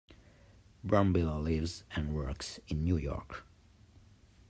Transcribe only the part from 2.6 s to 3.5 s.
in New York.